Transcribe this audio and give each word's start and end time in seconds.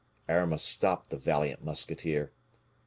Aramis 0.27 0.63
stopped 0.63 1.11
the 1.11 1.17
valiant 1.19 1.63
musketeer. 1.63 2.31